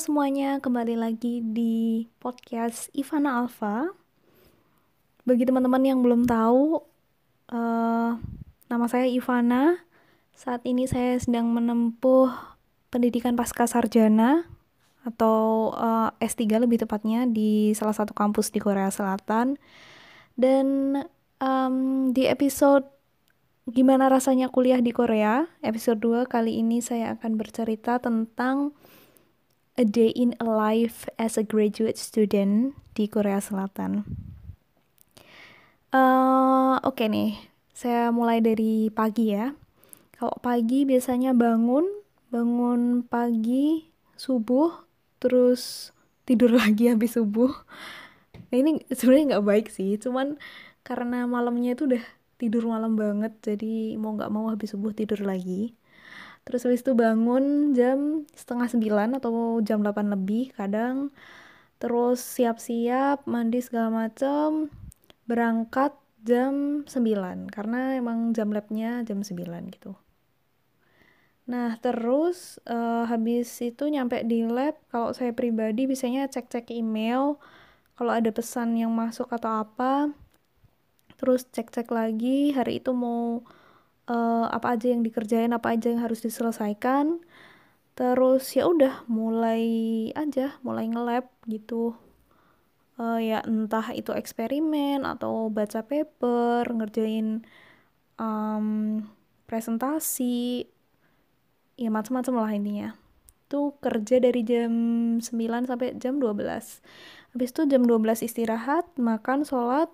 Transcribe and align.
semuanya, 0.00 0.56
kembali 0.64 0.96
lagi 0.96 1.44
di 1.44 2.08
podcast 2.24 2.88
Ivana 2.96 3.44
Alfa. 3.44 3.84
Bagi 5.28 5.44
teman-teman 5.44 5.84
yang 5.84 6.00
belum 6.00 6.24
tahu, 6.24 6.80
uh, 7.52 8.16
nama 8.72 8.86
saya 8.88 9.04
Ivana. 9.04 9.76
Saat 10.32 10.64
ini 10.64 10.88
saya 10.88 11.20
sedang 11.20 11.52
menempuh 11.52 12.32
pendidikan 12.88 13.36
pasca 13.36 13.68
sarjana 13.68 14.48
atau 15.04 15.68
uh, 15.76 16.16
eh, 16.16 16.32
S3 16.32 16.48
lebih 16.64 16.80
tepatnya 16.80 17.28
di 17.28 17.76
salah 17.76 17.92
satu 17.92 18.16
kampus 18.16 18.56
di 18.56 18.60
Korea 18.64 18.88
Selatan. 18.88 19.60
Dan 20.32 20.96
um, 21.44 21.76
di 22.16 22.24
episode 22.24 22.88
gimana 23.68 24.08
rasanya 24.08 24.48
kuliah 24.48 24.80
di 24.80 24.96
Korea, 24.96 25.44
episode 25.60 26.00
2 26.00 26.24
kali 26.24 26.56
ini 26.56 26.80
saya 26.80 27.20
akan 27.20 27.36
bercerita 27.36 28.00
tentang 28.00 28.72
a 29.80 29.84
day 29.88 30.12
in 30.12 30.36
a 30.36 30.44
life 30.44 31.08
as 31.16 31.40
a 31.40 31.44
graduate 31.44 31.96
student 31.96 32.76
di 32.92 33.08
Korea 33.08 33.40
Selatan. 33.40 34.04
Uh, 35.88 36.76
Oke 36.84 37.08
okay 37.08 37.08
nih, 37.08 37.32
saya 37.72 38.12
mulai 38.12 38.44
dari 38.44 38.92
pagi 38.92 39.32
ya. 39.32 39.56
Kalau 40.12 40.36
pagi 40.44 40.84
biasanya 40.84 41.32
bangun, 41.32 41.88
bangun 42.28 43.08
pagi 43.08 43.88
subuh, 44.20 44.84
terus 45.16 45.96
tidur 46.28 46.52
lagi 46.60 46.92
habis 46.92 47.16
subuh. 47.16 47.48
Nah 48.52 48.56
ini 48.60 48.84
sebenarnya 48.92 49.40
nggak 49.40 49.46
baik 49.48 49.66
sih, 49.72 49.96
cuman 49.96 50.36
karena 50.84 51.24
malamnya 51.24 51.72
itu 51.72 51.88
udah 51.88 52.04
tidur 52.36 52.68
malam 52.68 53.00
banget, 53.00 53.32
jadi 53.40 53.96
mau 53.96 54.12
nggak 54.12 54.28
mau 54.28 54.52
habis 54.52 54.76
subuh 54.76 54.92
tidur 54.92 55.24
lagi 55.24 55.72
terus 56.50 56.66
habis 56.66 56.82
itu 56.82 56.98
bangun 56.98 57.70
jam 57.78 58.26
setengah 58.34 58.66
sembilan 58.66 59.22
atau 59.22 59.62
jam 59.62 59.80
delapan 59.86 60.10
lebih 60.10 60.50
kadang. 60.58 61.14
Terus 61.78 62.20
siap-siap 62.20 63.24
mandi 63.30 63.62
segala 63.62 64.04
macam 64.04 64.68
berangkat 65.30 65.94
jam 66.26 66.84
9 66.84 67.48
karena 67.48 67.96
emang 67.96 68.36
jam 68.36 68.52
labnya 68.52 69.06
jam 69.06 69.24
9 69.24 69.38
gitu. 69.72 69.96
Nah 71.48 71.80
terus 71.80 72.60
uh, 72.68 73.08
habis 73.08 73.48
itu 73.64 73.88
nyampe 73.88 74.20
di 74.28 74.44
lab 74.44 74.76
kalau 74.92 75.16
saya 75.16 75.32
pribadi 75.32 75.88
biasanya 75.88 76.28
cek-cek 76.28 76.68
email. 76.74 77.40
Kalau 77.96 78.12
ada 78.16 78.32
pesan 78.32 78.76
yang 78.76 78.92
masuk 78.92 79.28
atau 79.32 79.64
apa 79.64 80.12
terus 81.16 81.48
cek-cek 81.48 81.88
lagi. 81.88 82.52
Hari 82.52 82.80
itu 82.84 82.92
mau 82.92 83.40
uh, 84.10 84.50
apa 84.50 84.74
aja 84.74 84.90
yang 84.90 85.06
dikerjain 85.06 85.54
apa 85.54 85.78
aja 85.78 85.94
yang 85.94 86.02
harus 86.02 86.18
diselesaikan. 86.26 87.22
Terus 87.94 88.50
ya 88.56 88.66
udah 88.66 89.06
mulai 89.06 89.62
aja 90.18 90.58
mulai 90.66 90.90
nge-lab 90.90 91.30
gitu. 91.46 91.94
Uh, 93.00 93.22
ya 93.22 93.40
entah 93.46 93.96
itu 93.96 94.12
eksperimen 94.12 95.08
atau 95.08 95.48
baca 95.48 95.80
paper 95.80 96.68
ngerjain 96.68 97.46
um, 98.20 99.00
presentasi 99.48 100.68
ya 101.80 101.88
macam-macam 101.88 102.34
lah 102.44 102.52
intinya. 102.52 102.90
Tuh 103.50 103.74
kerja 103.82 104.22
dari 104.22 104.46
jam 104.46 104.72
9 105.18 105.26
sampai 105.66 105.96
jam 105.98 106.20
12 106.20 106.82
habis 107.30 107.54
itu 107.54 107.62
jam 107.70 107.82
12 107.86 108.26
istirahat 108.26 108.86
makan 108.98 109.46
sholat 109.46 109.90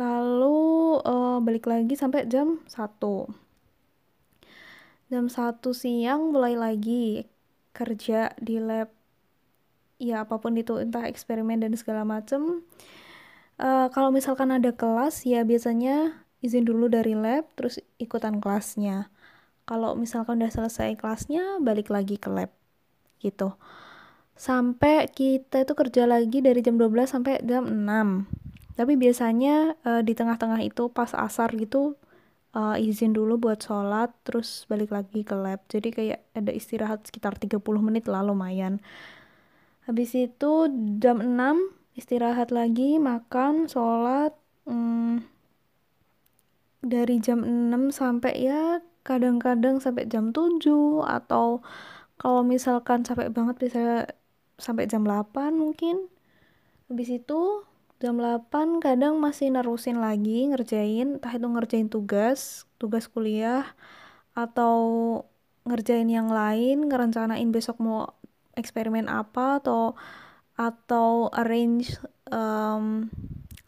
lalu 0.00 0.96
uh, 1.04 1.44
balik 1.44 1.68
lagi 1.68 1.92
sampai 1.92 2.24
jam 2.24 2.64
1 2.64 2.72
jam 5.12 5.24
1 5.28 5.60
siang 5.76 6.32
mulai 6.32 6.56
lagi 6.56 7.28
kerja 7.76 8.32
di 8.40 8.56
lab 8.56 8.88
ya 10.00 10.24
apa 10.24 10.40
pun 10.40 10.56
itu 10.56 10.80
entah 10.80 11.04
eksperimen 11.04 11.60
dan 11.60 11.76
segala 11.76 12.08
macem. 12.08 12.64
Uh, 13.60 13.92
kalau 13.92 14.08
misalkan 14.08 14.48
ada 14.48 14.72
kelas 14.72 15.28
ya 15.28 15.44
biasanya 15.44 16.24
izin 16.40 16.64
dulu 16.64 16.88
dari 16.88 17.12
lab 17.12 17.44
terus 17.52 17.76
ikutan 18.00 18.40
kelasnya. 18.40 19.12
Kalau 19.68 19.92
misalkan 19.94 20.40
udah 20.40 20.48
selesai 20.48 20.96
kelasnya 20.96 21.60
balik 21.60 21.92
lagi 21.92 22.16
ke 22.16 22.32
lab 22.32 22.48
gitu. 23.20 23.54
Sampai 24.40 25.12
kita 25.12 25.68
itu 25.68 25.76
kerja 25.76 26.08
lagi 26.08 26.40
dari 26.40 26.64
jam 26.64 26.80
12 26.80 27.04
sampai 27.04 27.44
jam 27.44 27.68
6 27.68 28.39
tapi 28.80 28.96
biasanya 28.96 29.76
uh, 29.84 30.00
di 30.00 30.16
tengah-tengah 30.16 30.64
itu 30.64 30.88
pas 30.88 31.12
asar 31.12 31.52
gitu 31.52 32.00
uh, 32.56 32.80
izin 32.80 33.12
dulu 33.12 33.36
buat 33.36 33.60
sholat 33.60 34.08
terus 34.24 34.64
balik 34.72 34.88
lagi 34.88 35.20
ke 35.20 35.36
lab. 35.36 35.60
Jadi 35.68 35.92
kayak 35.92 36.24
ada 36.32 36.48
istirahat 36.48 37.04
sekitar 37.04 37.36
30 37.36 37.60
menit 37.84 38.08
lah 38.08 38.24
lumayan. 38.24 38.80
Habis 39.84 40.16
itu 40.16 40.72
jam 40.96 41.20
6 41.20 41.36
istirahat 42.00 42.48
lagi 42.56 42.96
makan 42.96 43.68
sholat 43.68 44.32
hmm, 44.64 45.28
dari 46.80 47.20
jam 47.20 47.44
6 47.44 47.92
sampai 47.92 48.32
ya 48.40 48.80
kadang-kadang 49.04 49.76
sampai 49.76 50.08
jam 50.08 50.32
7 50.32 51.04
atau 51.04 51.60
kalau 52.16 52.40
misalkan 52.48 53.04
sampai 53.04 53.28
banget 53.28 53.60
bisa 53.60 54.08
sampai 54.56 54.88
jam 54.88 55.04
8 55.04 55.52
mungkin. 55.52 56.08
Habis 56.88 57.22
itu 57.22 57.69
jam 58.00 58.16
8 58.16 58.80
kadang 58.80 59.20
masih 59.20 59.52
nerusin 59.52 60.00
lagi 60.00 60.48
ngerjain 60.48 61.20
entah 61.20 61.36
itu 61.36 61.44
ngerjain 61.44 61.92
tugas 61.92 62.64
tugas 62.80 63.04
kuliah 63.12 63.76
atau 64.32 64.80
ngerjain 65.68 66.08
yang 66.08 66.32
lain 66.32 66.88
ngerencanain 66.88 67.52
besok 67.52 67.76
mau 67.76 68.16
eksperimen 68.56 69.06
apa 69.06 69.60
atau 69.60 69.94
atau 70.56 71.28
arrange 71.32 71.96
um, 72.28 73.08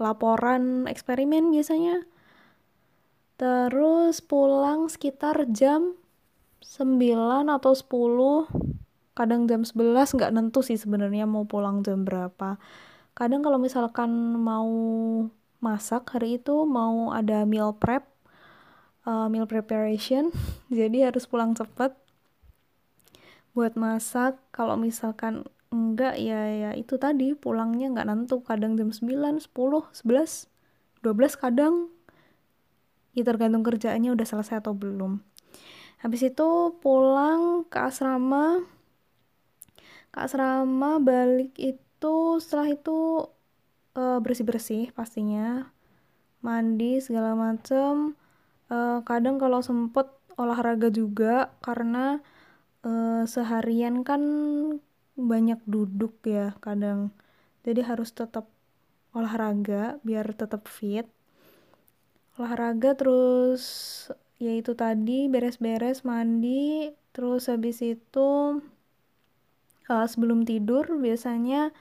laporan 0.00 0.90
eksperimen 0.90 1.54
biasanya. 1.54 2.02
Terus 3.38 4.20
pulang 4.20 4.90
sekitar 4.90 5.48
jam 5.54 5.96
9 6.60 7.48
atau 7.48 7.72
10 7.72 9.16
kadang 9.16 9.48
jam 9.48 9.62
11 9.64 10.16
nggak 10.16 10.32
nentu 10.32 10.60
sih 10.64 10.76
sebenarnya 10.76 11.24
mau 11.28 11.44
pulang 11.44 11.84
jam 11.84 12.04
berapa 12.04 12.60
kadang 13.14 13.42
kalau 13.44 13.60
misalkan 13.60 14.10
mau 14.40 14.70
masak 15.60 16.08
hari 16.16 16.40
itu 16.40 16.64
mau 16.64 17.12
ada 17.12 17.44
meal 17.44 17.76
prep 17.76 18.08
uh, 19.04 19.28
meal 19.28 19.44
preparation 19.44 20.32
jadi 20.72 21.12
harus 21.12 21.28
pulang 21.28 21.52
cepet 21.52 21.96
buat 23.54 23.74
masak. 23.74 24.38
Kalau 24.54 24.78
misalkan 24.78 25.46
enggak 25.70 26.18
ya 26.18 26.40
ya 26.50 26.70
itu 26.74 26.98
tadi 26.98 27.34
pulangnya 27.34 27.90
nggak 27.94 28.06
nentu 28.06 28.42
kadang 28.42 28.74
jam 28.74 28.90
9, 28.90 29.42
10, 29.42 29.50
11, 29.50 30.48
12 31.02 31.42
kadang. 31.42 31.90
Ya 33.10 33.26
tergantung 33.26 33.66
kerjaannya 33.66 34.14
udah 34.14 34.26
selesai 34.26 34.62
atau 34.62 34.70
belum. 34.74 35.18
Habis 36.00 36.30
itu 36.30 36.48
pulang 36.78 37.66
ke 37.66 37.78
asrama. 37.90 38.62
Ke 40.14 40.18
asrama 40.26 41.02
balik 41.02 41.58
itu 41.58 41.89
itu 42.00 42.40
setelah 42.40 42.72
itu 42.72 43.28
uh, 43.92 44.18
bersih-bersih 44.24 44.96
pastinya. 44.96 45.68
Mandi 46.40 46.96
segala 47.04 47.36
macem. 47.36 48.16
Uh, 48.72 49.04
kadang 49.04 49.36
kalau 49.36 49.60
sempet 49.60 50.08
olahraga 50.40 50.88
juga 50.88 51.52
karena 51.60 52.24
uh, 52.88 53.28
seharian 53.28 54.00
kan 54.00 54.24
banyak 55.12 55.60
duduk 55.68 56.16
ya 56.24 56.56
kadang. 56.64 57.12
Jadi 57.68 57.84
harus 57.84 58.16
tetap 58.16 58.48
olahraga 59.12 60.00
biar 60.00 60.32
tetap 60.32 60.72
fit. 60.72 61.04
Olahraga 62.40 62.96
terus 62.96 63.60
yaitu 64.40 64.72
tadi 64.72 65.28
beres-beres 65.28 66.08
mandi. 66.08 66.96
Terus 67.12 67.52
habis 67.52 67.84
itu 67.84 68.56
uh, 69.90 70.06
sebelum 70.06 70.46
tidur 70.46 70.86
biasanya 70.86 71.74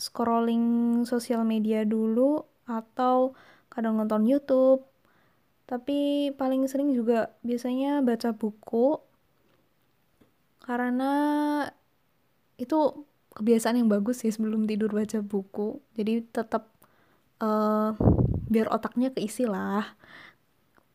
scrolling 0.00 1.04
sosial 1.04 1.44
media 1.44 1.84
dulu 1.84 2.42
atau 2.64 3.36
kadang 3.68 4.00
nonton 4.00 4.24
YouTube. 4.24 4.88
Tapi 5.68 6.32
paling 6.34 6.66
sering 6.66 6.90
juga 6.96 7.32
biasanya 7.44 8.00
baca 8.02 8.34
buku 8.34 8.98
karena 10.62 11.12
itu 12.58 13.06
kebiasaan 13.32 13.80
yang 13.80 13.88
bagus 13.90 14.22
sih 14.22 14.32
sebelum 14.32 14.66
tidur 14.66 14.92
baca 14.92 15.20
buku. 15.22 15.80
Jadi 15.96 16.26
tetap 16.28 16.72
uh, 17.40 17.96
biar 18.50 18.68
otaknya 18.68 19.10
keisi 19.14 19.48
lah. 19.48 19.96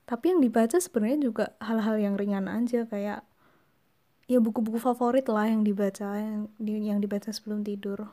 Tapi 0.08 0.32
yang 0.32 0.40
dibaca 0.40 0.78
sebenarnya 0.80 1.20
juga 1.20 1.46
hal-hal 1.60 2.00
yang 2.00 2.16
ringan 2.16 2.48
aja 2.48 2.88
kayak 2.88 3.28
ya 4.28 4.44
buku-buku 4.44 4.78
favorit 4.78 5.26
lah 5.32 5.48
yang 5.48 5.64
dibaca 5.64 6.20
yang, 6.20 6.52
yang 6.60 7.00
dibaca 7.00 7.32
sebelum 7.32 7.64
tidur. 7.64 8.12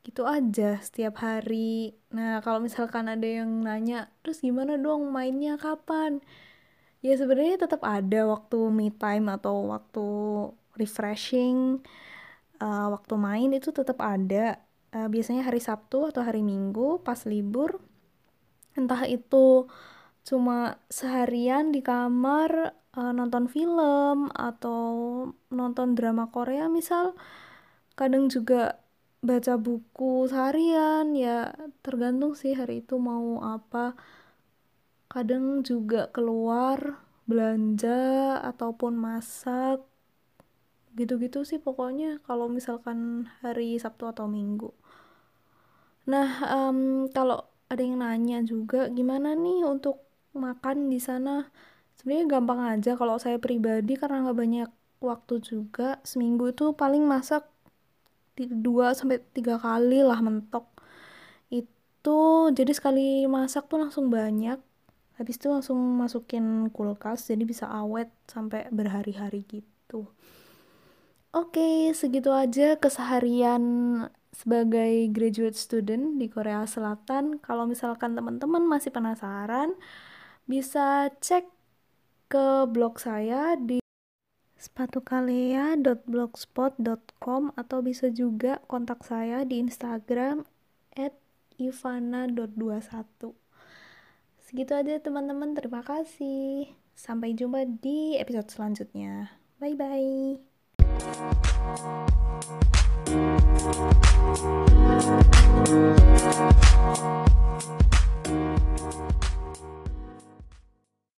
Gitu 0.00 0.24
aja 0.24 0.80
setiap 0.80 1.20
hari. 1.20 1.92
Nah 2.16 2.40
kalau 2.40 2.64
misalkan 2.64 3.12
ada 3.12 3.28
yang 3.28 3.60
nanya 3.60 4.08
terus 4.24 4.40
gimana 4.40 4.80
dong 4.80 5.12
mainnya? 5.12 5.60
Kapan? 5.60 6.24
Ya 7.04 7.14
sebenarnya 7.14 7.60
tetap 7.60 7.84
ada 7.84 8.26
waktu 8.26 8.58
me 8.72 8.88
time 8.90 9.28
atau 9.30 9.70
waktu 9.70 10.06
refreshing 10.80 11.84
uh, 12.58 12.88
waktu 12.90 13.14
main 13.20 13.50
itu 13.52 13.70
tetap 13.70 14.00
ada. 14.00 14.58
Uh, 14.88 15.04
biasanya 15.12 15.44
hari 15.44 15.60
Sabtu 15.60 16.08
atau 16.08 16.24
hari 16.24 16.40
Minggu 16.40 17.04
pas 17.04 17.20
libur 17.28 17.76
entah 18.72 19.04
itu 19.04 19.68
cuma 20.28 20.76
seharian 20.92 21.72
di 21.72 21.80
kamar 21.80 22.76
uh, 22.92 23.12
nonton 23.16 23.48
film 23.48 24.28
atau 24.36 24.84
nonton 25.48 25.96
drama 25.96 26.28
Korea 26.28 26.68
misal. 26.68 27.16
Kadang 27.96 28.28
juga 28.28 28.76
baca 29.24 29.56
buku 29.58 30.28
seharian 30.28 31.16
ya 31.16 31.50
tergantung 31.80 32.36
sih 32.36 32.52
hari 32.52 32.84
itu 32.84 33.00
mau 33.00 33.40
apa. 33.40 33.96
Kadang 35.08 35.64
juga 35.64 36.12
keluar 36.12 37.00
belanja 37.24 38.36
ataupun 38.44 39.00
masak 39.00 39.80
gitu-gitu 40.92 41.46
sih 41.48 41.56
pokoknya 41.56 42.20
kalau 42.28 42.52
misalkan 42.52 43.30
hari 43.40 43.80
Sabtu 43.80 44.04
atau 44.12 44.28
Minggu. 44.28 44.76
Nah 46.04 46.28
um, 46.52 47.08
kalau 47.12 47.48
ada 47.68 47.80
yang 47.84 48.00
nanya 48.00 48.40
juga 48.44 48.88
gimana 48.88 49.36
nih 49.36 49.64
untuk 49.64 50.07
makan 50.34 50.92
di 50.92 51.00
sana. 51.00 51.48
Sebenarnya 51.98 52.26
gampang 52.38 52.60
aja 52.62 52.94
kalau 52.94 53.18
saya 53.18 53.42
pribadi 53.42 53.98
karena 53.98 54.22
nggak 54.28 54.38
banyak 54.38 54.70
waktu 55.02 55.34
juga. 55.42 55.98
Seminggu 56.06 56.50
itu 56.54 56.74
paling 56.74 57.04
masak 57.06 57.46
dua 58.38 58.94
sampai 58.94 59.18
tiga 59.34 59.58
kali 59.58 60.06
lah 60.06 60.22
mentok. 60.22 60.70
Itu 61.50 62.50
jadi 62.54 62.70
sekali 62.70 63.26
masak 63.26 63.66
tuh 63.66 63.82
langsung 63.82 64.10
banyak. 64.12 64.58
Habis 65.18 65.34
itu 65.34 65.50
langsung 65.50 65.78
masukin 65.98 66.70
kulkas 66.70 67.26
jadi 67.26 67.42
bisa 67.42 67.66
awet 67.66 68.06
sampai 68.30 68.70
berhari-hari 68.70 69.42
gitu. 69.50 70.06
Oke 71.34 71.90
segitu 71.92 72.30
aja 72.30 72.78
keseharian 72.78 73.62
sebagai 74.30 75.10
graduate 75.10 75.58
student 75.58 76.22
di 76.22 76.30
Korea 76.30 76.62
Selatan. 76.70 77.42
Kalau 77.42 77.66
misalkan 77.66 78.14
teman-teman 78.14 78.62
masih 78.62 78.94
penasaran 78.94 79.74
bisa 80.48 81.12
cek 81.20 81.44
ke 82.32 82.64
blog 82.66 82.98
saya 82.98 83.54
di 83.60 83.78
sepatukalea.blogspot.com 84.58 87.54
atau 87.54 87.78
bisa 87.84 88.08
juga 88.10 88.58
kontak 88.66 89.06
saya 89.06 89.46
di 89.46 89.62
Instagram 89.62 90.42
at 90.98 91.14
ivana.21 91.60 93.38
segitu 94.48 94.72
aja 94.72 94.96
teman-teman. 94.96 95.52
Terima 95.52 95.84
kasih. 95.84 96.72
Sampai 96.96 97.36
jumpa 97.36 97.68
di 97.68 98.16
episode 98.16 98.48
selanjutnya. 98.48 99.36
Bye 99.60 99.76
bye 99.76 100.40